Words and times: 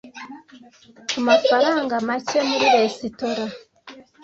kumafaranga 1.09 1.95
make 2.07 2.39
muri 2.49 2.65
resitora. 2.75 3.43